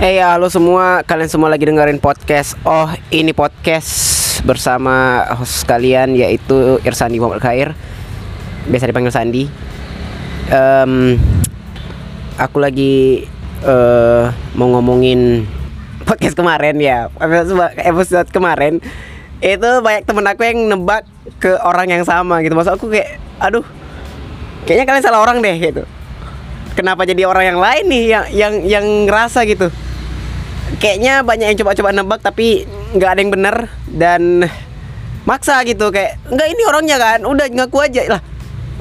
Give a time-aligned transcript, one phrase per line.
[0.00, 2.56] Ya halo semua, kalian semua lagi dengerin podcast.
[2.64, 7.76] Oh ini podcast bersama host kalian yaitu Irsandi Muhammad Khair.
[8.64, 9.44] Biasa dipanggil Sandi.
[10.48, 11.20] Em,
[12.40, 13.28] Aku lagi
[13.60, 14.24] eh,
[14.56, 15.44] mau ngomongin
[16.08, 17.12] podcast kemarin ya.
[17.20, 18.80] Episode, episode kemarin.
[19.44, 21.04] Itu banyak temen aku yang nebak
[21.44, 22.56] ke orang yang sama gitu.
[22.56, 23.68] Maksud aku kayak, aduh
[24.64, 25.84] Kayaknya kalian salah orang deh gitu.
[26.72, 29.68] Kenapa jadi orang yang lain nih yang yang yang ngerasa gitu
[30.80, 32.64] kayaknya banyak yang coba-coba nebak tapi
[32.96, 33.56] nggak ada yang bener.
[33.86, 34.22] Dan
[35.28, 38.02] maksa gitu kayak nggak ini orangnya kan udah ngaku aja.
[38.08, 38.20] Lah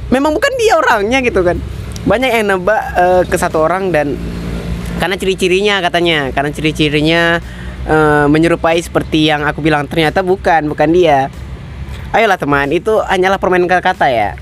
[0.09, 1.59] memang bukan dia orangnya gitu kan.
[2.07, 4.15] Banyak yang nebak eh, ke satu orang dan
[4.97, 7.21] karena ciri-cirinya katanya karena ciri-cirinya
[7.85, 11.27] eh, menyerupai seperti yang aku bilang ternyata bukan bukan dia.
[12.09, 14.33] Ayolah teman itu hanyalah permainan kata-kata ya.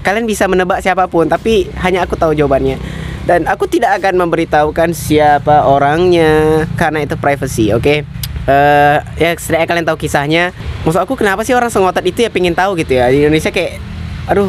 [0.00, 4.96] Kalian bisa menebak siapa pun tapi hanya aku tahu jawabannya dan aku tidak akan memberitahukan
[4.96, 8.04] siapa orangnya karena itu privacy oke?
[8.48, 10.44] Eh, ya setidaknya kalian tahu kisahnya.
[10.82, 13.12] Maksud aku kenapa sih orang sengotot itu ya pingin tahu gitu ya?
[13.12, 13.78] Di Indonesia kayak
[14.26, 14.48] aduh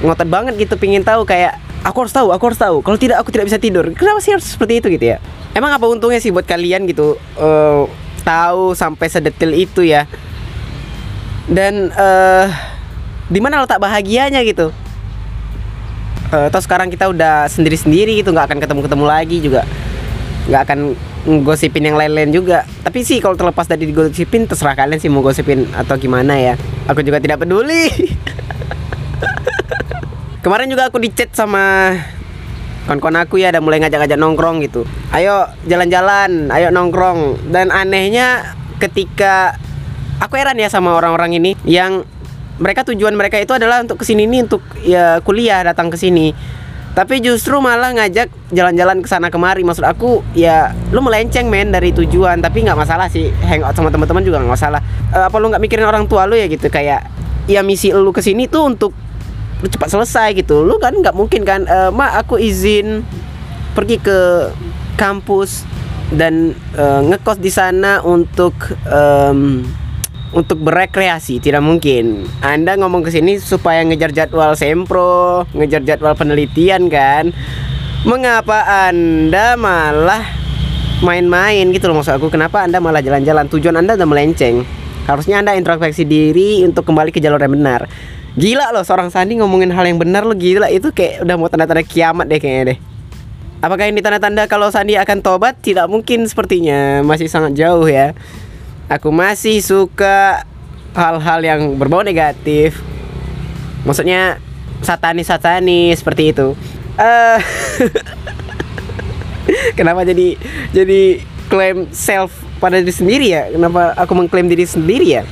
[0.00, 2.76] ngotot banget gitu pingin tahu kayak aku harus tahu aku harus tahu.
[2.80, 3.84] Kalau tidak aku tidak bisa tidur.
[3.92, 5.18] Kenapa sih harus seperti itu gitu ya?
[5.52, 7.82] Emang apa untungnya sih buat kalian gitu eh,
[8.24, 10.08] tahu sampai sedetil itu ya?
[11.46, 12.48] Dan eh
[13.30, 14.74] di mana letak bahagianya gitu
[16.30, 19.62] atau sekarang kita udah sendiri-sendiri gitu nggak akan ketemu-ketemu lagi juga.
[20.46, 20.78] Nggak akan
[21.44, 22.64] ngosipin yang lain-lain juga.
[22.86, 26.54] Tapi sih kalau terlepas dari digosipin terserah kalian sih mau gosipin atau gimana ya.
[26.86, 27.90] Aku juga tidak peduli.
[30.44, 31.92] Kemarin juga aku dicat sama
[32.88, 34.88] kawan-kawan aku ya ada mulai ngajak-ngajak nongkrong gitu.
[35.12, 37.52] Ayo jalan-jalan ayo nongkrong.
[37.52, 39.60] Dan anehnya ketika
[40.22, 42.08] aku heran ya sama orang-orang ini yang
[42.60, 46.36] mereka tujuan mereka itu adalah untuk ke sini nih untuk ya kuliah datang ke sini.
[46.90, 49.64] Tapi justru malah ngajak jalan-jalan ke sana kemari.
[49.64, 52.42] Maksud aku ya lu melenceng men dari tujuan.
[52.44, 54.80] Tapi nggak masalah sih hangout sama teman-teman juga nggak masalah.
[55.14, 56.68] Eh, apa lu nggak mikirin orang tua lu ya gitu?
[56.68, 57.08] Kayak
[57.48, 58.92] ya misi lu ke sini tuh untuk
[59.62, 60.66] lu cepat selesai gitu.
[60.66, 63.06] Lu kan nggak mungkin kan eh, ma aku izin
[63.72, 64.50] pergi ke
[64.98, 65.64] kampus
[66.10, 68.52] dan eh, ngekos di sana untuk
[68.90, 69.62] em,
[70.30, 72.26] untuk berekreasi tidak mungkin.
[72.42, 77.34] Anda ngomong ke sini supaya ngejar jadwal sempro, ngejar jadwal penelitian kan?
[78.06, 80.24] Mengapa Anda malah
[81.02, 82.30] main-main gitu loh maksud aku?
[82.30, 83.50] Kenapa Anda malah jalan-jalan?
[83.50, 84.62] Tujuan Anda udah melenceng.
[85.04, 87.90] Harusnya Anda introspeksi diri untuk kembali ke jalur yang benar.
[88.38, 91.82] Gila loh seorang Sandi ngomongin hal yang benar lo gila itu kayak udah mau tanda-tanda
[91.82, 92.78] kiamat deh kayaknya deh.
[93.60, 95.58] Apakah ini tanda-tanda kalau Sandi akan tobat?
[95.58, 98.14] Tidak mungkin sepertinya, masih sangat jauh ya.
[98.90, 100.42] Aku masih suka
[100.98, 102.82] hal-hal yang berbau negatif.
[103.86, 104.42] Maksudnya
[104.82, 106.58] satanis-satanis seperti itu.
[106.98, 107.38] Eh
[109.78, 110.34] Kenapa jadi
[110.74, 113.46] jadi klaim self pada diri sendiri ya?
[113.54, 115.22] Kenapa aku mengklaim diri sendiri ya?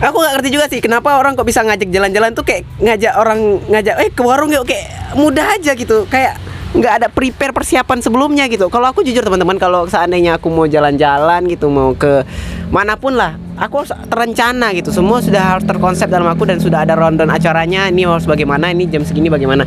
[0.00, 3.60] Aku gak ngerti juga sih kenapa orang kok bisa ngajak jalan-jalan tuh kayak ngajak orang
[3.68, 6.34] ngajak eh ke warung yuk kayak mudah aja gitu kayak
[6.74, 8.66] nggak ada prepare persiapan sebelumnya gitu.
[8.66, 12.26] Kalau aku jujur teman-teman kalau seandainya aku mau jalan-jalan gitu mau ke
[12.74, 14.90] mana pun lah, aku harus terencana gitu.
[14.90, 17.86] Semua sudah harus terkonsep dalam aku dan sudah ada rundown acaranya.
[17.86, 19.62] Ini harus bagaimana, ini jam segini bagaimana.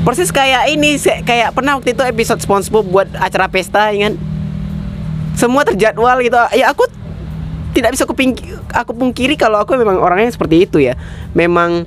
[0.00, 0.96] Persis kayak ini
[1.28, 4.14] kayak pernah waktu itu episode SpongeBob buat acara pesta ya kan.
[5.36, 6.40] Semua terjadwal gitu.
[6.56, 6.88] Ya aku
[7.76, 10.96] tidak bisa aku, pingki- aku pungkiri kalau aku memang orangnya seperti itu ya.
[11.36, 11.84] Memang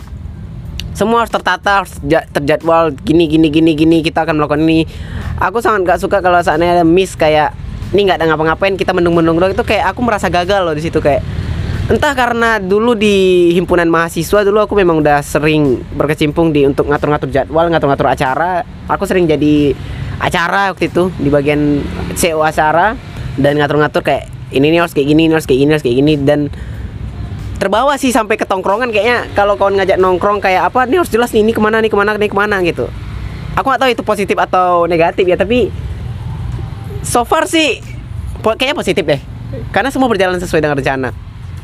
[0.94, 4.86] semua harus tertata, harus ja- terjadwal gini gini gini gini kita akan melakukan ini.
[5.40, 7.56] Aku sangat gak suka kalau seandainya ada miss kayak
[7.90, 11.02] ini nggak ada ngapa-ngapain kita mendung-mendung doang itu kayak aku merasa gagal loh di situ
[11.02, 11.26] kayak
[11.90, 17.34] entah karena dulu di himpunan mahasiswa dulu aku memang udah sering berkecimpung di untuk ngatur-ngatur
[17.34, 18.62] jadwal, ngatur-ngatur acara.
[18.86, 19.74] Aku sering jadi
[20.22, 21.82] acara waktu itu di bagian
[22.14, 22.94] CEO acara
[23.42, 26.14] dan ngatur-ngatur kayak ini nih harus kayak gini, ini harus kayak gini, harus kayak gini
[26.22, 26.40] dan
[27.60, 29.28] terbawa sih sampai ke tongkrongan kayaknya.
[29.36, 31.98] Kalau kawan ngajak nongkrong kayak apa nih harus jelas nih ini ke mana nih ke
[32.00, 32.88] mana nih ke mana gitu.
[33.60, 35.68] Aku nggak tahu itu positif atau negatif ya tapi
[37.04, 37.84] so far sih
[38.42, 39.22] kayaknya positif deh.
[39.76, 41.10] Karena semua berjalan sesuai dengan rencana.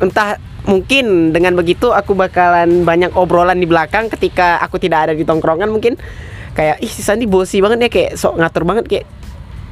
[0.03, 0.35] Entah
[0.67, 5.71] mungkin dengan begitu aku bakalan banyak obrolan di belakang ketika aku tidak ada di tongkrongan
[5.71, 5.95] mungkin.
[6.55, 9.05] Kayak ih si Sandi bosi banget ya kayak sok ngatur banget kayak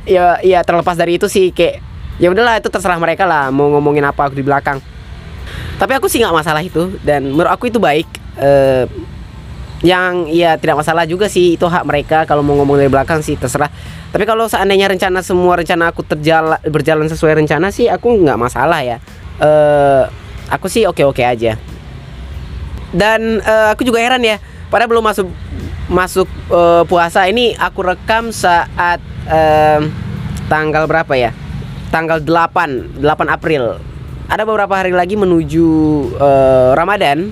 [0.03, 1.79] ya ya terlepas dari itu sih kayak
[2.19, 4.83] ya udahlah itu terserah mereka lah mau ngomongin apa aku di belakang
[5.77, 6.93] tapi aku sih nggak masalah itu.
[7.01, 8.07] Dan menurut aku itu baik.
[8.39, 8.85] Eh,
[9.83, 12.23] yang ya tidak masalah juga sih itu hak mereka.
[12.23, 13.67] Kalau mau ngomong dari belakang sih terserah.
[14.15, 18.79] Tapi kalau seandainya rencana semua rencana aku terjala, berjalan sesuai rencana sih aku nggak masalah
[18.79, 18.97] ya.
[19.43, 20.03] Eh
[20.47, 21.59] aku sih oke oke aja.
[22.95, 24.39] Dan eh, aku juga heran ya
[24.71, 25.27] pada belum masuk
[25.91, 29.91] masuk eh, puasa ini aku rekam saat em,
[30.47, 31.35] tanggal berapa ya?
[31.91, 33.92] Tanggal 8 8 April
[34.29, 35.67] ada beberapa hari lagi menuju
[36.17, 37.31] uh, Ramadan.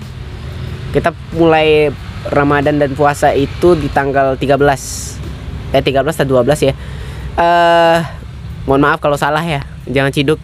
[0.91, 1.87] Kita mulai
[2.27, 4.59] Ramadan dan puasa itu di tanggal 13
[5.71, 6.73] eh 13 atau 12 ya.
[7.39, 7.99] Uh,
[8.67, 9.63] mohon maaf kalau salah ya.
[9.87, 10.39] Jangan ciduk.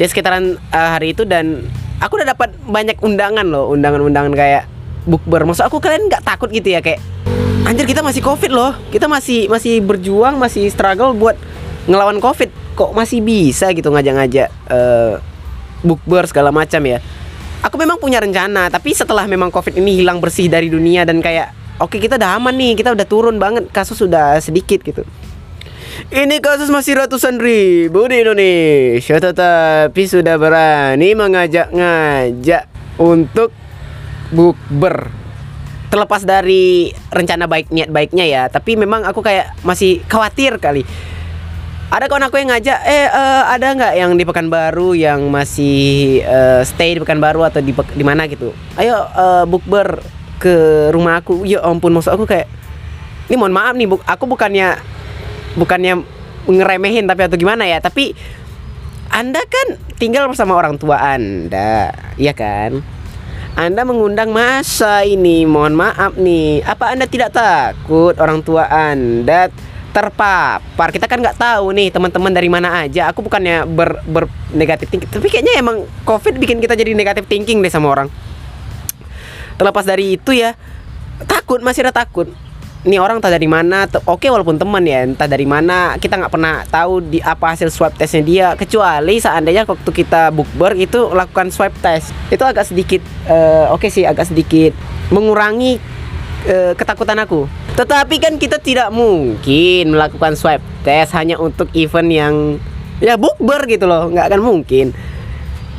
[0.00, 1.68] Ya sekitaran uh, hari itu dan
[2.00, 3.68] aku udah dapat banyak undangan loh.
[3.76, 4.64] Undangan-undangan kayak
[5.04, 5.44] bukber.
[5.44, 6.80] Maksud aku kalian nggak takut gitu ya?
[6.80, 7.04] Kayak
[7.68, 8.72] anjir kita masih covid loh.
[8.88, 11.36] Kita masih masih berjuang masih struggle buat
[11.84, 12.48] ngelawan covid.
[12.80, 15.20] Kok masih bisa gitu ngajak-ngajak uh,
[15.82, 16.98] bukber segala macam ya.
[17.60, 21.52] Aku memang punya rencana tapi setelah memang covid ini hilang bersih dari dunia dan kayak
[21.76, 25.04] oke kita udah aman nih kita udah turun banget kasus sudah sedikit gitu.
[26.08, 32.64] Ini kasus masih ratusan ribu di Indonesia Tetapi sudah berani mengajak-ngajak
[32.96, 33.52] untuk
[34.32, 35.12] bukber.
[35.92, 40.86] Terlepas dari rencana baik niat baiknya ya Tapi memang aku kayak masih khawatir kali
[41.90, 46.62] ada kawan aku yang ngajak eh uh, ada nggak yang di Pekanbaru yang masih uh,
[46.62, 48.54] stay di Pekanbaru atau di di mana gitu?
[48.78, 49.98] Ayo uh, bukber
[50.38, 51.42] ke rumah aku.
[51.42, 52.46] Ya ampun maksud aku kayak
[53.26, 54.78] ini mohon maaf nih bu aku bukannya
[55.58, 56.06] bukannya
[56.46, 58.14] ngeremehin tapi atau gimana ya tapi
[59.10, 62.86] anda kan tinggal bersama orang tua anda ya kan?
[63.58, 66.62] Anda mengundang masa ini mohon maaf nih.
[66.62, 69.50] Apa anda tidak takut orang tua anda
[69.90, 73.10] terpapar kita kan nggak tahu nih teman-teman dari mana aja.
[73.10, 77.60] Aku bukannya ber, ber negatif thinking tapi kayaknya emang covid bikin kita jadi negatif thinking
[77.60, 78.08] deh sama orang.
[79.58, 80.54] Terlepas dari itu ya
[81.26, 82.30] takut masih ada takut.
[82.80, 86.64] Ini orang entah dari mana oke walaupun teman ya entah dari mana kita nggak pernah
[86.64, 88.46] tahu di apa hasil swab testnya dia.
[88.56, 93.92] Kecuali seandainya waktu kita bukber itu lakukan swab test itu agak sedikit uh, oke okay
[93.92, 94.72] sih agak sedikit
[95.12, 95.76] mengurangi
[96.48, 97.44] uh, ketakutan aku
[97.78, 102.34] tetapi kan kita tidak mungkin melakukan swab test hanya untuk event yang
[102.98, 104.92] ya bukber gitu loh nggak akan mungkin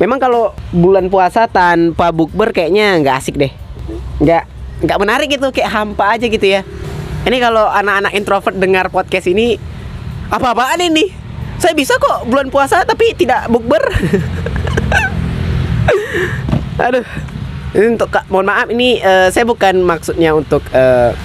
[0.00, 3.52] memang kalau bulan puasa tanpa bukber kayaknya nggak asik deh
[4.18, 4.44] nggak
[4.82, 6.66] nggak menarik gitu kayak hampa aja gitu ya
[7.22, 9.54] ini kalau anak-anak introvert dengar podcast ini
[10.32, 11.06] apa-apaan ini?
[11.62, 13.78] Saya bisa kok bulan puasa tapi tidak bukber.
[16.88, 17.06] Aduh.
[17.72, 21.16] Ini untuk mohon maaf ini uh, saya bukan maksudnya untuk uh,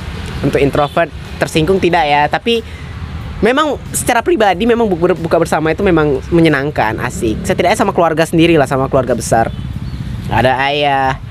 [0.45, 1.09] untuk introvert
[1.41, 2.61] tersinggung tidak ya, tapi
[3.41, 7.45] memang secara pribadi memang buka, bersama itu memang menyenangkan, asik.
[7.45, 9.53] Setidaknya sama keluarga sendiri lah, sama keluarga besar.
[10.27, 11.21] Ada ayah,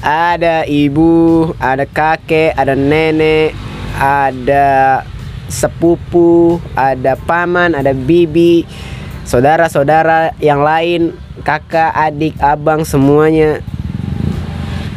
[0.00, 3.52] ada ibu, ada kakek, ada nenek,
[3.98, 5.02] ada
[5.46, 8.66] sepupu, ada paman, ada bibi,
[9.26, 13.62] saudara-saudara yang lain, kakak, adik, abang semuanya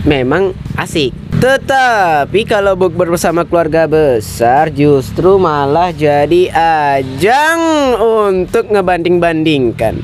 [0.07, 1.13] memang asik.
[1.39, 10.03] Tetapi kalau bukber bersama keluarga besar justru malah jadi ajang untuk ngebanding-bandingkan.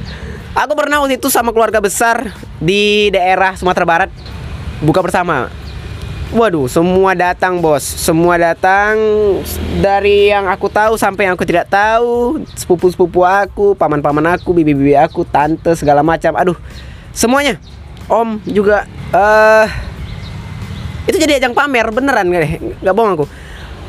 [0.55, 2.31] Aku pernah waktu itu sama keluarga besar
[2.63, 4.09] di daerah Sumatera Barat
[4.79, 5.51] buka bersama
[6.31, 8.95] Waduh, semua datang bos, semua datang
[9.83, 15.27] dari yang aku tahu sampai yang aku tidak tahu, sepupu-sepupu aku, paman-paman aku, bibi-bibi aku,
[15.27, 16.31] tante segala macam.
[16.39, 16.55] Aduh,
[17.11, 17.59] semuanya.
[18.07, 19.94] Om juga uh,
[21.05, 22.41] itu jadi ajang pamer beneran gak
[22.81, 23.25] Gak bohong aku.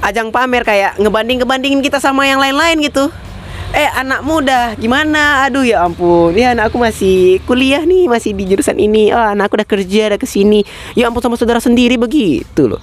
[0.04, 3.08] Ajang pamer kayak ngebanding-ngebandingin kita sama yang lain-lain gitu.
[3.72, 5.48] Eh anak muda gimana?
[5.48, 6.36] Aduh ya ampun.
[6.36, 9.10] Ya anak aku masih kuliah nih masih di jurusan ini.
[9.10, 10.62] Oh anak aku udah kerja udah ke sini.
[10.92, 12.80] Ya ampun sama saudara sendiri begitu loh.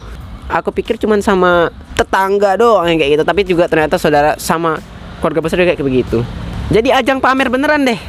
[0.50, 3.24] Aku pikir cuman sama tetangga doang yang kayak gitu.
[3.24, 4.82] Tapi juga ternyata saudara sama
[5.22, 6.20] keluarga besar juga kayak begitu.
[6.74, 8.00] Jadi ajang pamer beneran deh.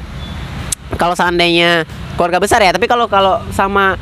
[0.96, 3.98] Kalau seandainya keluarga besar ya tapi kalau kalau sama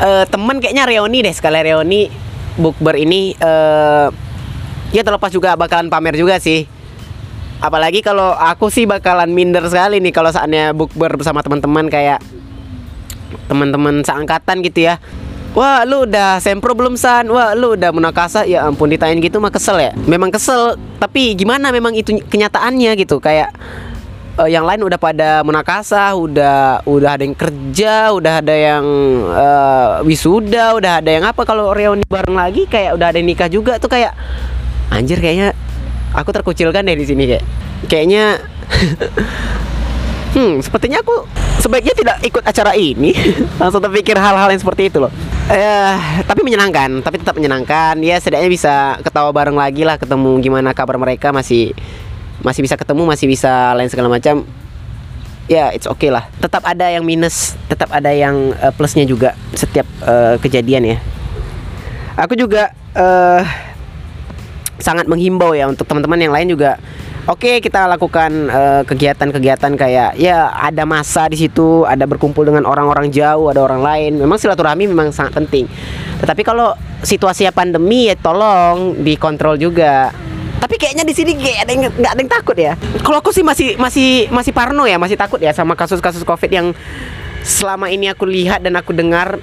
[0.00, 2.10] uh, temen kayaknya reuni deh sekali reuni
[2.56, 4.10] bukber ini uh,
[4.90, 6.66] ya terlepas juga bakalan pamer juga sih
[7.60, 12.18] apalagi kalau aku sih bakalan minder sekali nih kalau saatnya bukber bersama teman-teman kayak
[13.46, 14.96] teman-teman seangkatan gitu ya
[15.50, 17.26] Wah lu udah sempro belum San?
[17.26, 18.46] Wah lu udah munakasa?
[18.46, 23.18] Ya ampun ditanyain gitu mah kesel ya Memang kesel Tapi gimana memang itu kenyataannya gitu
[23.18, 23.50] Kayak
[24.40, 28.84] uh, yang lain udah pada munakasa Udah udah ada yang kerja Udah ada yang
[29.28, 31.44] uh, wisuda Udah ada yang apa.
[31.44, 34.16] Kalau reuni bareng lagi Kayak udah ada yang nikah juga tuh kayak
[34.90, 35.54] Anjir kayaknya
[36.14, 37.44] aku terkucilkan deh di sini kayak.
[37.86, 38.24] Kayaknya
[40.36, 41.26] hmm sepertinya aku
[41.62, 43.14] sebaiknya tidak ikut acara ini.
[43.62, 45.12] Langsung terpikir hal-hal yang seperti itu loh.
[45.50, 45.94] Eh
[46.26, 47.98] tapi menyenangkan tapi tetap menyenangkan.
[48.02, 51.74] Ya setidaknya bisa ketawa bareng lagi lah ketemu gimana kabar mereka masih
[52.40, 54.44] masih bisa ketemu masih bisa lain segala macam
[55.50, 59.86] ya it's okay lah tetap ada yang minus tetap ada yang uh, plusnya juga setiap
[60.06, 60.98] uh, kejadian ya
[62.14, 63.42] aku juga uh,
[64.80, 66.80] sangat menghimbau ya untuk teman-teman yang lain juga
[67.28, 68.48] Oke, kita lakukan
[68.88, 74.12] kegiatan-kegiatan kayak ya ada masa di situ, ada berkumpul dengan orang-orang jauh, ada orang lain.
[74.18, 75.68] Memang silaturahmi memang sangat penting.
[76.18, 76.72] Tetapi kalau
[77.04, 80.10] situasinya pandemi ya tolong dikontrol juga.
[80.60, 82.72] Tapi kayaknya di sini kayak ada yang nggak ada yang takut ya.
[83.00, 86.66] Kalau aku sih masih masih masih parno ya, masih takut ya sama kasus-kasus Covid yang
[87.40, 89.40] selama ini aku lihat dan aku dengar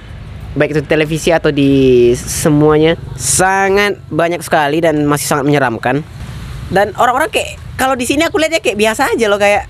[0.54, 6.06] baik itu di televisi atau di semuanya sangat banyak sekali dan masih sangat menyeramkan.
[6.70, 9.66] Dan orang-orang kayak kalau di sini aku lihatnya kayak biasa aja loh kayak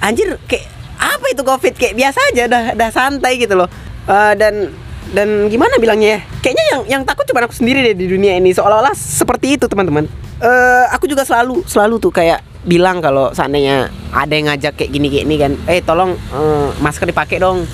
[0.00, 0.64] anjir kayak
[1.00, 3.68] apa itu covid kayak biasa aja dah dah santai gitu loh
[4.10, 4.74] Eh, dan
[5.10, 6.20] dan gimana bilangnya ya?
[6.38, 8.54] Kayaknya yang yang takut cuma aku sendiri deh di dunia ini.
[8.54, 10.06] Seolah-olah seperti itu teman-teman.
[10.40, 15.06] Eh, aku juga selalu selalu tuh kayak bilang kalau seandainya ada yang ngajak kayak gini
[15.08, 17.66] kayak ini kan eh tolong eh, masker dipakai dong.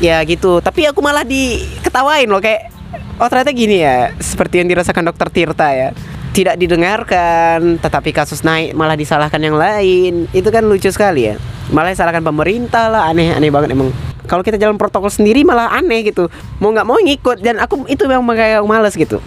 [0.00, 0.64] Ya gitu.
[0.64, 2.72] Tapi aku malah diketawain loh kayak
[3.20, 5.92] oh ternyata gini ya seperti yang dirasakan dokter Tirta ya.
[6.32, 10.32] Tidak didengarkan tetapi kasus naik malah disalahkan yang lain.
[10.32, 11.36] Itu kan lucu sekali ya.
[11.68, 13.92] Malah disalahkan pemerintah lah aneh aneh banget emang
[14.28, 16.28] kalau kita jalan protokol sendiri malah aneh gitu.
[16.60, 19.18] Mau nggak mau ngikut dan aku itu memang kayak males gitu.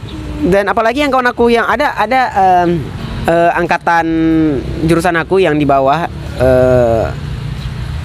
[0.45, 2.85] Dan apalagi yang kawan aku yang ada ada em,
[3.25, 4.05] eh, angkatan
[4.85, 6.05] jurusan aku yang di bawah
[6.37, 7.05] eh,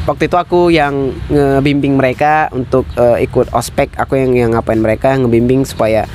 [0.09, 3.93] waktu itu aku yang ngebimbing mereka untuk eh, ikut ospek.
[4.01, 6.09] Aku yang yang ngapain mereka ngebimbing supaya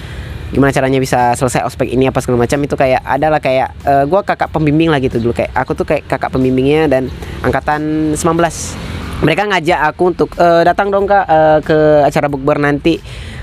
[0.51, 2.57] gimana caranya bisa selesai ospek ini apa segala macam.
[2.65, 5.37] Itu kayak adalah kayak eh, gua kakak pembimbing lah gitu dulu.
[5.37, 7.09] Kayak aku tuh kayak kakak pembimbingnya dan
[7.45, 12.97] angkatan 19 mereka ngajak aku untuk eh, datang dong kak eh, ke acara bukber nanti.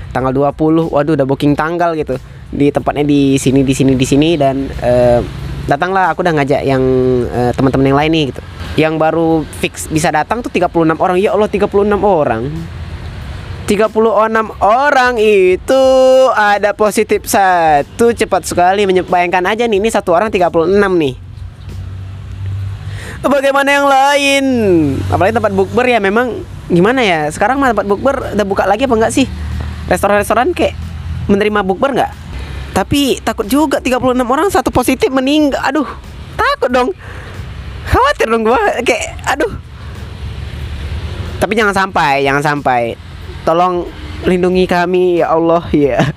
[0.09, 2.19] Tanggal 20 waduh udah booking tanggal gitu.
[2.49, 4.35] Di tempatnya di sini di sini di sini.
[4.35, 5.23] Dan eh,
[5.69, 6.83] datanglah aku udah ngajak yang
[7.31, 8.41] eh, teman-teman yang lain nih gitu.
[8.75, 9.27] Yang baru
[9.63, 11.15] fix bisa datang tuh 36 orang.
[11.15, 11.71] Ya Allah 36
[12.03, 12.43] orang?
[13.69, 13.93] 36
[14.65, 15.83] orang itu
[16.33, 18.09] ada positif satu.
[18.11, 21.28] Cepat sekali Menye- bayangkan aja nih ini satu orang 36 nih
[23.19, 24.45] Bagaimana yang lain?
[25.11, 26.39] Apalagi tempat bukber ya memang
[26.71, 27.27] gimana ya?
[27.27, 29.27] Sekarang mah tempat bukber udah buka lagi apa enggak sih?
[29.91, 30.79] Restoran-restoran kayak
[31.27, 32.11] menerima bukber nggak?
[32.71, 35.59] Tapi takut juga 36 orang satu positif meninggal.
[35.67, 35.89] Aduh,
[36.39, 36.89] takut dong.
[37.91, 39.51] Khawatir dong gua kayak aduh.
[41.43, 42.95] Tapi jangan sampai, jangan sampai.
[43.43, 43.83] Tolong
[44.23, 45.99] lindungi kami ya Allah ya.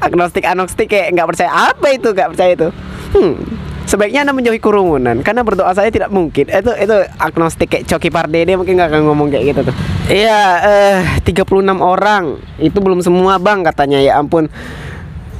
[0.00, 2.68] agnostik agnostik kayak nggak percaya apa itu nggak percaya itu
[3.16, 3.59] hmm
[3.90, 5.18] sebaiknya anda menjauhi kerumunan.
[5.26, 6.46] Karena berdoa saya tidak mungkin.
[6.46, 9.76] Itu itu agnostik kayak Coki Pardede mungkin nggak akan ngomong kayak gitu tuh.
[10.06, 12.38] Iya eh 36 orang.
[12.62, 13.98] Itu belum semua bang katanya.
[13.98, 14.46] Ya ampun.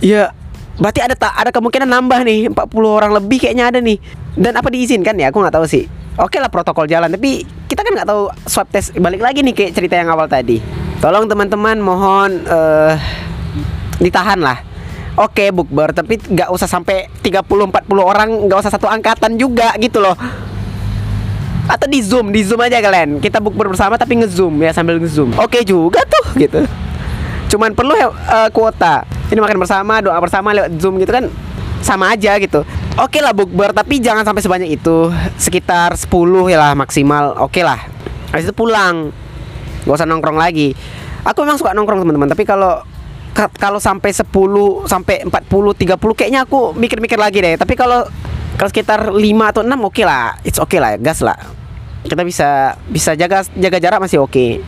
[0.03, 0.35] Ya
[0.83, 2.51] berarti ada tak ada kemungkinan nambah nih.
[2.51, 2.59] 40
[2.91, 4.03] orang lebih kayaknya ada nih.
[4.35, 5.31] Dan apa diizinkan ya?
[5.31, 5.87] Aku nggak tahu sih.
[6.19, 7.15] Oke lah protokol jalan.
[7.15, 10.59] Tapi kita kan nggak tahu swab test balik lagi nih kayak cerita yang awal tadi.
[10.99, 12.99] Tolong teman-teman mohon eh
[14.01, 14.70] ditahan lah
[15.19, 20.15] Oke bukber tapi nggak usah sampai 30-40 orang nggak usah satu angkatan juga gitu loh.
[21.71, 23.23] Atau di zoom di zoom aja kalian.
[23.23, 25.39] Kita bukber bersama tapi ngezoom ya sambil ngezoom.
[25.39, 26.67] Oke juga tuh gitu.
[27.51, 28.11] Cuman perlu eh,
[28.51, 29.07] kuota.
[29.31, 31.31] Ini makan bersama doa bersama lewat zoom gitu kan
[31.81, 32.67] sama aja gitu.
[32.99, 35.11] Oke lah bukber tapi jangan sampai sebanyak itu.
[35.39, 37.39] Sekitar 10 ya lah maksimal.
[37.39, 37.79] Oke lah.
[38.35, 39.15] Habis itu pulang.
[39.87, 40.75] Gak usah nongkrong lagi.
[41.23, 42.29] Aku memang suka nongkrong teman-teman.
[42.29, 42.90] Tapi kalau ka-
[43.35, 44.27] kalau sampai 10
[44.91, 47.55] sampai 40 30 kayaknya aku mikir-mikir lagi deh.
[47.57, 48.05] Tapi kalau
[48.59, 49.17] kalau sekitar 5
[49.51, 50.37] atau 6 oke lah.
[50.43, 51.39] It's oke lah gas lah.
[52.05, 54.61] Kita bisa bisa jaga jaga jarak masih oke.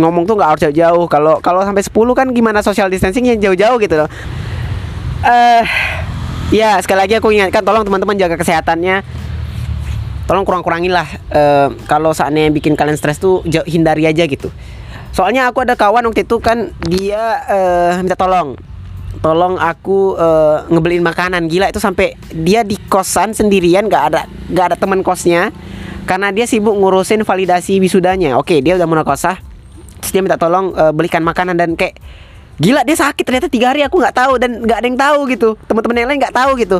[0.00, 1.06] Ngomong tuh nggak harus jauh-jauh.
[1.06, 4.08] Kalau kalau sampai 10 kan gimana social distancingnya jauh-jauh gitu loh.
[5.22, 5.64] Eh
[6.52, 9.04] ya sekali lagi aku ingatkan tolong teman-teman jaga kesehatannya.
[10.26, 11.08] Tolong kurang-kurangin lah.
[11.34, 14.48] Eh, kalau saatnya bikin kalian stres tuh hindari aja gitu
[15.12, 18.56] soalnya aku ada kawan waktu itu kan dia eh, minta tolong.
[19.22, 21.46] Tolong aku eh, ngebeliin makanan.
[21.46, 25.52] Gila itu sampai dia di kosan sendirian gak ada gak ada teman kosnya.
[26.02, 28.34] Karena dia sibuk ngurusin validasi wisudanya.
[28.40, 29.38] Oke dia udah mau kosah
[30.02, 31.94] terus dia minta tolong eh, belikan makanan dan kayak
[32.58, 35.48] gila dia sakit ternyata tiga hari aku nggak tahu dan nggak ada yang tahu gitu.
[35.70, 36.78] Teman-teman yang lain nggak tahu gitu.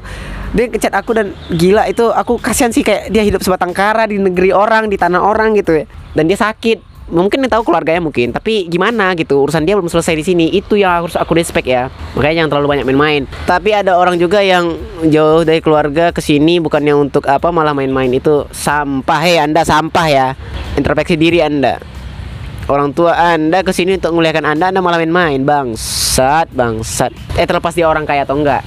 [0.52, 4.18] Dia ngechat aku dan gila itu aku kasihan sih kayak dia hidup sebatang kara di
[4.18, 5.84] negeri orang di tanah orang gitu ya.
[6.12, 10.16] Dan dia sakit mungkin yang tahu keluarganya mungkin tapi gimana gitu urusan dia belum selesai
[10.16, 10.46] di sini.
[10.56, 11.92] Itu yang harus aku respect ya.
[12.16, 13.22] Makanya jangan terlalu banyak main-main.
[13.44, 18.08] Tapi ada orang juga yang jauh dari keluarga ke sini bukannya untuk apa malah main-main.
[18.10, 20.26] Itu sampah hei anda sampah ya.
[20.80, 21.76] Introspeksi diri anda.
[22.66, 25.44] Orang tua anda ke sini untuk muliakan anda Anda malah main-main.
[25.44, 27.12] Bangsat Bangsat.
[27.36, 28.64] Eh terlepas dia orang kaya atau enggak.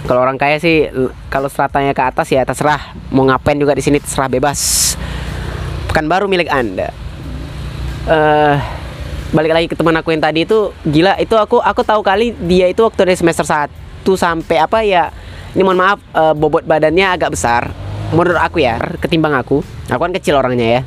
[0.00, 0.88] Kalau orang kaya sih
[1.28, 4.96] Kalau stratanya ke atas ya terserah Mau ngapain juga di sini terserah bebas.
[5.92, 7.09] Pekan baru milik anda
[8.06, 8.56] eh
[9.30, 12.66] Balik lagi ke teman aku yang tadi itu Gila itu aku aku tahu kali Dia
[12.66, 13.70] itu waktu dari semester 1
[14.18, 15.14] Sampai apa ya
[15.50, 17.74] ini mohon maaf uh, bobot badannya agak besar
[18.10, 19.62] menurut aku ya ketimbang aku.
[19.90, 20.80] Aku kan kecil orangnya ya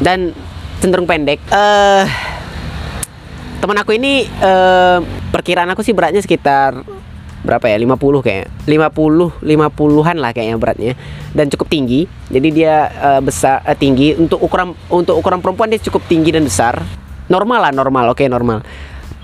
[0.00, 0.36] dan
[0.80, 1.40] cenderung pendek.
[1.48, 2.04] Uh,
[3.60, 5.00] teman aku ini uh,
[5.32, 6.84] perkiraan aku sih beratnya sekitar
[7.44, 7.76] berapa ya?
[7.76, 8.46] 50 kayak.
[8.66, 10.92] 50 50-an lah kayaknya beratnya.
[11.36, 12.08] Dan cukup tinggi.
[12.32, 14.16] Jadi dia uh, besar uh, tinggi.
[14.16, 16.80] Untuk ukuran untuk ukuran perempuan dia cukup tinggi dan besar.
[17.28, 18.10] Normal lah normal.
[18.10, 18.64] Oke okay, normal.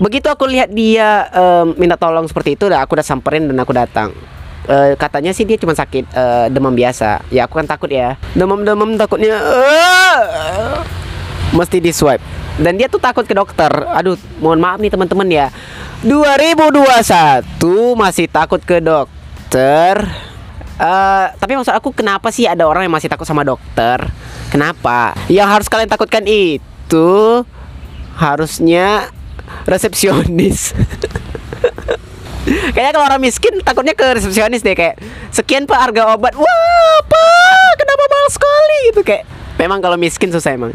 [0.01, 3.69] Begitu aku lihat dia um, minta tolong seperti itu udah aku udah samperin dan aku
[3.69, 4.09] datang.
[4.65, 7.21] Uh, katanya sih dia cuma sakit uh, demam biasa.
[7.29, 8.17] Ya aku kan takut ya.
[8.33, 10.80] Demam demam takutnya uh,
[11.51, 12.23] mesti di swipe
[12.59, 15.47] dan dia tuh takut ke dokter aduh mohon maaf nih teman-teman ya
[16.01, 17.45] 2021
[17.93, 20.01] masih takut ke dokter.
[20.81, 24.01] Uh, tapi maksud aku kenapa sih ada orang yang masih takut sama dokter?
[24.49, 25.13] Kenapa?
[25.29, 27.45] Yang harus kalian takutkan itu
[28.17, 29.13] harusnya
[29.69, 30.73] resepsionis.
[32.73, 34.97] Kayaknya kalau orang miskin takutnya ke resepsionis deh kayak
[35.29, 36.33] sekian pak harga obat.
[36.33, 39.29] Wah, pak, kenapa mahal sekali gitu kayak.
[39.61, 40.73] Memang kalau miskin susah emang.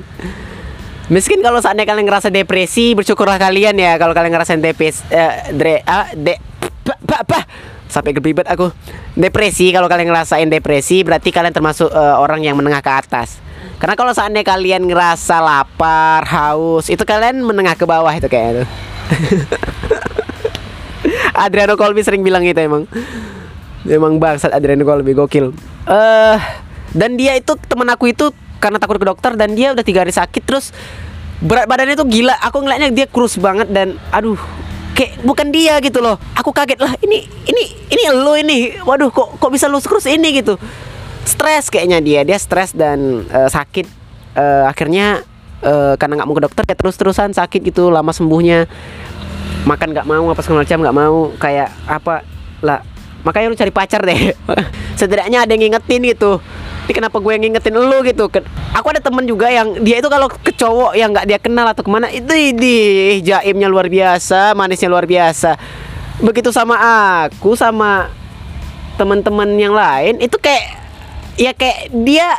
[1.06, 5.78] Miskin kalau saatnya kalian ngerasa depresi, bersyukurlah kalian ya kalau kalian ngerasain depresi uh, dre
[5.86, 6.34] ah, de
[6.82, 7.46] bah, bah,
[7.86, 8.74] sampai gebibet aku.
[9.14, 13.38] Depresi kalau kalian ngerasain depresi berarti kalian termasuk uh, orang yang menengah ke atas.
[13.78, 18.64] Karena kalau saatnya kalian ngerasa lapar, haus, itu kalian menengah ke bawah itu kayak itu.
[21.46, 22.90] Adriano Colby sering bilang gitu emang.
[23.86, 25.54] Emang bangsat Adriano Colby gokil.
[25.86, 26.38] Eh uh,
[26.96, 30.12] dan dia itu teman aku itu karena takut ke dokter dan dia udah tiga hari
[30.12, 30.72] sakit terus
[31.44, 32.34] berat badannya tuh gila.
[32.48, 34.40] Aku ngeliatnya dia kurus banget dan aduh
[34.96, 36.16] kayak bukan dia gitu loh.
[36.36, 38.80] Aku kaget lah ini ini ini lo ini.
[38.80, 40.56] Waduh kok kok bisa lu kurus ini gitu.
[41.28, 42.20] Stres kayaknya dia.
[42.24, 43.86] Dia stres dan uh, sakit.
[44.36, 45.24] Uh, akhirnya
[45.64, 48.64] uh, karena nggak mau ke dokter ya terus terusan sakit gitu lama sembuhnya.
[49.68, 51.18] Makan nggak mau apa segala macam nggak mau.
[51.36, 52.24] Kayak apa
[52.64, 52.80] lah
[53.26, 54.30] makanya lu cari pacar deh.
[54.98, 56.38] Setidaknya ada yang ngingetin gitu.
[56.86, 58.30] Ini kenapa gue yang ngingetin lu gitu?
[58.78, 61.82] Aku ada temen juga yang dia itu kalau ke cowok yang nggak dia kenal atau
[61.82, 62.78] ke mana itu di
[63.26, 65.58] jaimnya luar biasa manisnya luar biasa.
[66.22, 66.78] Begitu sama
[67.26, 68.14] aku sama
[68.94, 70.78] teman-teman yang lain itu kayak
[71.34, 72.30] ya kayak dia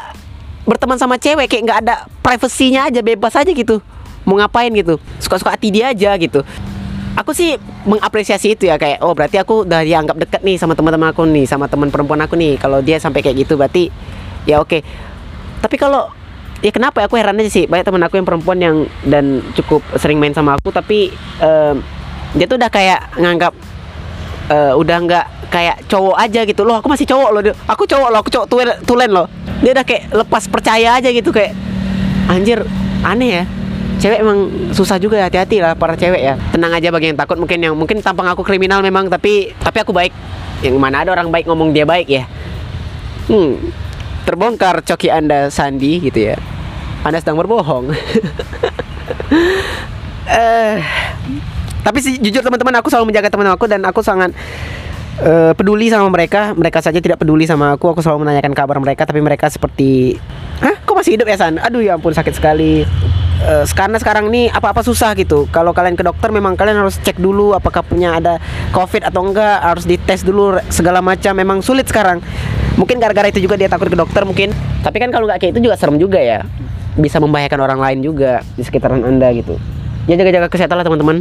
[0.63, 3.83] berteman sama cewek kayak nggak ada privasinya aja bebas aja gitu.
[4.23, 4.95] Mau ngapain gitu?
[5.19, 6.47] Suka-suka hati dia aja gitu
[7.17, 7.57] aku sih
[7.89, 11.49] mengapresiasi itu ya kayak oh berarti aku udah dianggap deket nih sama teman-teman aku nih
[11.49, 12.61] sama teman perempuan aku nih.
[12.61, 13.89] Kalau dia sampai kayak gitu berarti
[14.45, 14.69] ya oke.
[14.69, 14.81] Okay.
[15.57, 16.13] tapi kalau
[16.61, 17.09] ya kenapa ya?
[17.09, 17.65] Aku heran aja sih.
[17.65, 21.09] Banyak teman aku yang perempuan yang dan cukup sering main sama aku tapi
[21.41, 21.81] um,
[22.37, 23.53] dia tuh udah kayak nganggap
[24.53, 26.77] uh, udah nggak kayak cowok aja gitu loh.
[26.77, 29.25] Aku masih cowok loh aku cowok loh aku cowok tulen, tulen loh.
[29.65, 31.57] Dia udah kayak lepas percaya aja gitu kayak
[32.29, 32.61] anjir
[33.01, 33.56] aneh ya
[33.97, 34.39] cewek emang
[34.73, 37.99] susah juga hati-hati lah para cewek ya tenang aja bagi yang takut mungkin yang mungkin
[37.99, 40.13] tampang aku kriminal memang tapi tapi aku baik
[40.61, 42.23] yang mana ada orang baik ngomong dia baik ya
[43.27, 43.87] hmm
[44.27, 46.35] terbongkar coki Anda Sandi gitu ya.
[47.07, 47.95] Anda sedang berbohong.
[50.27, 50.75] uh,
[51.87, 54.35] tapi sih jujur teman-teman aku selalu menjaga teman aku dan aku sangat
[55.23, 56.51] uh, peduli sama mereka.
[56.51, 57.95] Mereka saja tidak peduli sama aku.
[57.95, 60.19] Aku selalu menanyakan kabar mereka tapi mereka seperti
[60.59, 61.55] Hah, kok masih hidup ya San?
[61.63, 62.83] Aduh ya ampun sakit sekali.
[63.37, 65.45] Uh, karena sekarang ini apa-apa susah gitu.
[65.53, 68.41] Kalau kalian ke dokter memang kalian harus cek dulu apakah punya ada
[68.73, 71.37] COVID atau enggak, harus dites dulu segala macam.
[71.37, 72.17] Memang sulit sekarang.
[72.81, 74.49] Mungkin gara-gara itu juga dia takut ke dokter mungkin.
[74.81, 76.49] Tapi kan kalau nggak kayak itu juga serem juga ya.
[76.97, 79.61] Bisa membahayakan orang lain juga di sekitaran anda gitu.
[80.09, 81.17] Ya jaga-jaga kesehatan lah teman-teman.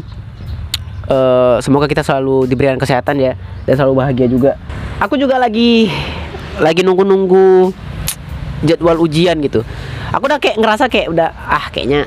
[1.06, 3.36] Uh, semoga kita selalu diberikan kesehatan ya
[3.68, 4.56] dan selalu bahagia juga.
[5.04, 5.92] Aku juga lagi
[6.56, 7.76] lagi nunggu-nunggu
[8.64, 9.60] jadwal ujian gitu
[10.14, 12.06] aku udah kayak ngerasa kayak udah ah kayaknya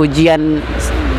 [0.00, 0.64] ujian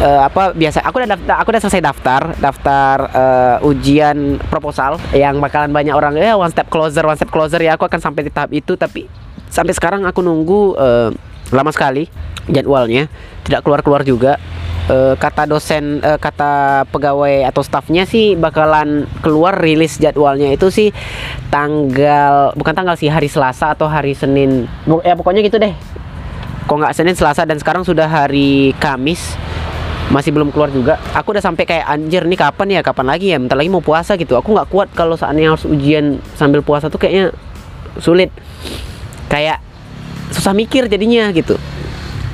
[0.01, 0.81] uh, apa biasa.
[0.81, 6.17] Aku udah daftar aku udah selesai daftar daftar uh, ujian proposal yang bakalan banyak orang
[6.17, 8.73] ya one step closer one step closer ya aku akan sampai di tahap itu.
[8.73, 9.05] Tapi
[9.53, 11.09] sampai sekarang aku nunggu uh,
[11.55, 12.09] lama sekali
[12.49, 13.07] jadwalnya
[13.43, 14.35] tidak keluar keluar juga.
[14.83, 20.91] Uh, kata dosen uh, kata pegawai atau staffnya sih bakalan keluar rilis jadwalnya itu sih
[21.47, 24.67] tanggal bukan tanggal sih hari Selasa atau hari Senin.
[25.07, 25.71] Ya pokoknya gitu deh.
[26.67, 29.39] Kok nggak Senin Selasa dan sekarang sudah hari Kamis
[30.11, 30.99] masih belum keluar juga.
[31.15, 32.81] Aku udah sampai kayak anjir nih kapan ya?
[32.83, 33.39] Kapan lagi ya?
[33.39, 34.35] Bentar lagi mau puasa gitu.
[34.35, 37.31] Aku nggak kuat kalau saatnya harus ujian sambil puasa tuh kayaknya
[38.03, 38.35] sulit.
[39.31, 39.63] Kayak
[40.33, 41.55] susah mikir jadinya gitu.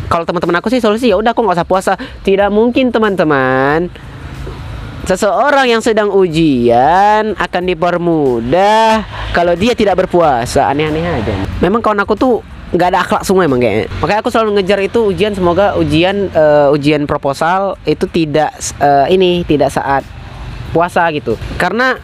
[0.10, 1.94] Kalau teman-teman aku sih solusi ya udah aku nggak usah puasa.
[2.26, 3.92] Tidak mungkin teman-teman.
[5.06, 9.06] Seseorang yang sedang ujian akan dipermudah
[9.38, 10.66] kalau dia tidak berpuasa.
[10.72, 11.34] Aneh-aneh aja.
[11.62, 12.34] Memang kawan aku tuh
[12.70, 13.86] nggak ada akhlak semua emang kayaknya.
[14.02, 19.46] Makanya aku selalu ngejar itu ujian semoga ujian uh, ujian proposal itu tidak uh, ini
[19.46, 20.02] tidak saat
[20.74, 21.38] puasa gitu.
[21.58, 21.98] Karena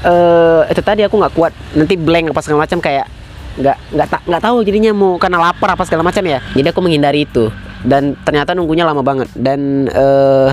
[0.00, 3.19] eh itu tadi aku nggak kuat nanti blank apa segala macam kayak
[3.60, 6.40] nggak nggak tak nggak tahu jadinya mau karena lapar apa segala macam ya.
[6.56, 7.52] Jadi aku menghindari itu.
[7.80, 9.28] Dan ternyata nunggunya lama banget.
[9.36, 10.50] Dan eh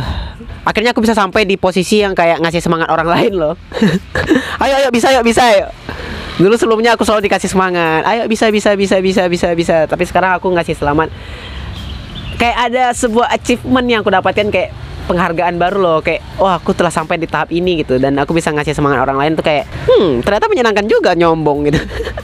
[0.67, 3.55] akhirnya aku bisa sampai di posisi yang kayak ngasih semangat orang lain loh.
[4.59, 5.71] Ayo ayo bisa ayo bisa ayo.
[6.37, 8.05] Dulu sebelumnya aku selalu dikasih semangat.
[8.05, 9.75] Ayo bisa bisa bisa bisa bisa bisa.
[9.89, 11.09] Tapi sekarang aku ngasih selamat.
[12.37, 14.69] Kayak ada sebuah achievement yang aku dapatkan kayak
[15.09, 15.99] penghargaan baru loh.
[16.05, 17.97] Kayak wah aku telah sampai di tahap ini gitu.
[17.97, 21.79] Dan aku bisa ngasih semangat orang lain tuh kayak hmm ternyata menyenangkan juga nyombong gitu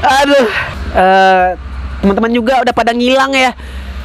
[0.00, 0.46] aduh
[0.96, 1.48] eh
[2.00, 3.52] teman-teman juga udah pada ngilang ya.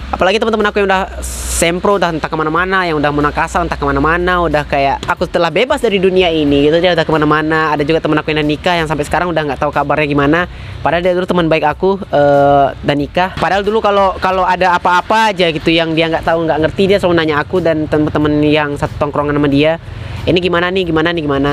[0.06, 3.84] Apalagi teman-teman aku yang udah sempro udah entah ke mana-mana yang udah munakasa entah ke
[3.84, 6.78] mana-mana udah kayak aku telah bebas dari dunia ini gitu.
[6.78, 7.74] Dia udah ke mana-mana.
[7.74, 10.40] Ada juga teman aku yang udah nikah yang sampai sekarang udah nggak tahu kabarnya gimana.
[10.86, 13.34] Padahal dia dulu teman baik aku eh dan nikah.
[13.36, 16.98] Padahal dulu kalau kalau ada apa-apa aja gitu yang dia nggak tahu nggak ngerti dia
[17.02, 19.82] selalu nanya aku dan teman-teman yang satu tongkrongan sama dia
[20.26, 21.52] ini gimana nih gimana nih gimana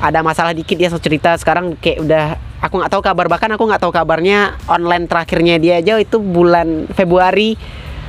[0.00, 1.32] ada masalah dikit dia cerita.
[1.40, 2.24] Sekarang kayak udah
[2.60, 3.26] aku nggak tahu kabar.
[3.30, 7.56] Bahkan aku nggak tahu kabarnya online terakhirnya dia aja itu bulan Februari.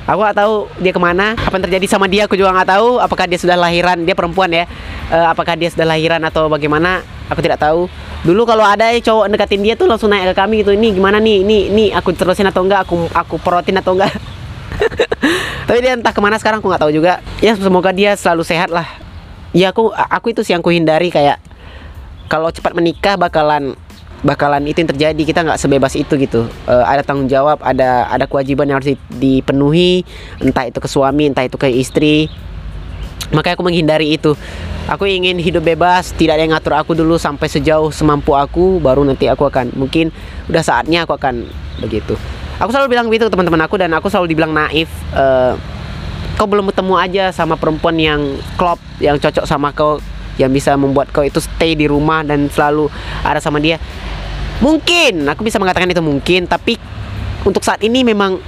[0.07, 2.99] Aku nggak tahu dia ke mana apa yang terjadi sama dia aku juga nggak tahu.
[3.03, 4.07] Apakah dia sudah lahiran?
[4.07, 4.63] Dia perempuan ya.
[5.11, 7.03] Eh, apakah dia sudah lahiran atau bagaimana?
[7.27, 7.91] Aku tidak tahu.
[8.23, 11.43] Dulu kalau ada cowok deketin dia tuh langsung naik ke kami gitu ini gimana nih?
[11.43, 12.87] Ini ini aku terusin atau enggak?
[12.87, 14.15] Aku aku porotin atau enggak?
[15.67, 17.19] Tapi dia entah ke mana sekarang aku nggak tahu juga.
[17.43, 18.87] Ya semoga dia selalu sehat lah.
[19.51, 21.46] Ya aku aku itu sih yang ku hindari kayak
[22.27, 23.73] kalau cepat menikah bakalan
[24.21, 25.21] bakalan itu yang terjadi.
[25.23, 26.47] Kita nggak sebebas itu gitu.
[26.67, 30.03] Eh, ada tanggung jawab ada ada kewajiban yang harus di- dipenuhi.
[30.43, 32.29] Entah itu ke suami entah itu ke istri.
[33.33, 34.35] Makanya aku menghindari itu.
[34.87, 39.03] Aku ingin hidup bebas tidak ada yang ngatur aku dulu sampai sejauh semampu aku baru
[39.03, 40.15] nanti aku akan mungkin
[40.47, 41.43] udah saatnya aku akan
[41.83, 42.15] begitu.
[42.57, 45.53] Aku selalu bilang begitu teman-teman aku dan aku selalu dibilang naif eh,
[46.39, 48.21] kau belum ketemu aja sama perempuan yang
[48.55, 49.99] klop yang cocok sama kau
[50.37, 52.89] yang bisa membuat kau itu stay di rumah dan selalu
[53.25, 53.81] ada sama dia?
[54.57, 55.29] Mungkin.
[55.29, 56.77] Aku bisa mengatakan itu mungkin tapi
[57.45, 58.41] untuk saat ini memang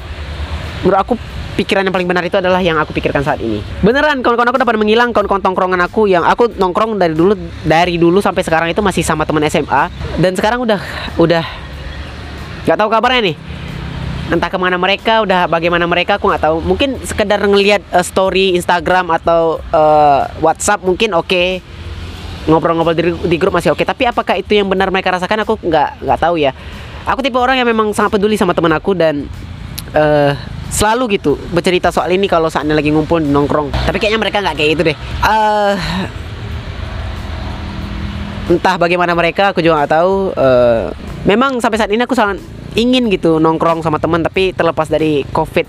[0.81, 1.13] menurut aku
[1.59, 3.59] pikiran yang paling benar itu adalah yang aku pikirkan saat ini.
[3.83, 7.35] Beneran kawan-kawan aku dapat menghilang kawan-kawan tongkrongan aku yang aku nongkrong dari dulu
[7.67, 9.91] dari dulu sampai sekarang itu masih sama teman SMA
[10.23, 10.79] dan sekarang udah
[11.19, 11.43] udah
[12.63, 13.37] nggak tahu kabarnya nih.
[14.29, 16.63] Entah ke mana mereka udah bagaimana mereka aku nggak tahu.
[16.63, 21.59] Mungkin sekedar ngelihat eh, story Instagram atau eh, WhatsApp mungkin oke
[22.49, 23.85] ngobrol-ngobrol di, di grup masih oke.
[23.85, 25.45] Tapi apakah itu yang benar mereka rasakan?
[25.45, 26.51] Aku nggak nggak tahu ya.
[27.05, 29.29] Aku tipe orang yang memang sangat peduli sama teman aku dan
[29.93, 30.33] eh
[30.69, 33.73] selalu gitu bercerita soal ini kalau saatnya lagi ngumpul nongkrong.
[33.73, 34.97] Tapi kayaknya mereka nggak kayak itu deh.
[34.97, 35.75] Eh
[38.49, 40.13] entah bagaimana mereka aku juga nggak tahu.
[40.33, 40.85] Eh,
[41.29, 42.41] memang sampai saat ini aku sangat
[42.77, 45.65] ingin gitu nongkrong sama teman tapi terlepas dari covid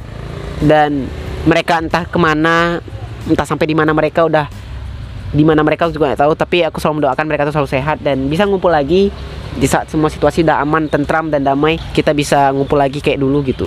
[0.65, 1.09] dan
[1.49, 2.85] mereka entah ke mana
[3.25, 4.47] entah sampai di mana mereka udah
[5.31, 8.27] di mana mereka juga nggak tahu tapi aku selalu mendoakan mereka tuh selalu sehat dan
[8.27, 9.15] bisa ngumpul lagi
[9.55, 13.43] di saat semua situasi udah aman tentram dan damai kita bisa ngumpul lagi kayak dulu
[13.47, 13.67] gitu.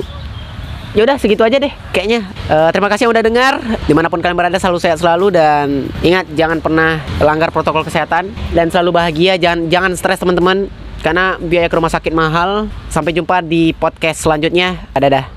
[0.94, 2.22] Ya udah segitu aja deh kayaknya.
[2.46, 3.54] Eh, terima kasih yang udah dengar.
[3.90, 8.30] Di mana pun kalian berada selalu sehat selalu dan ingat jangan pernah langgar protokol kesehatan
[8.54, 9.42] dan selalu bahagia.
[9.42, 10.70] Jangan jangan stres teman-teman
[11.02, 12.70] karena biaya ke rumah sakit mahal.
[12.94, 14.86] Sampai jumpa di podcast selanjutnya.
[14.94, 15.33] Dadah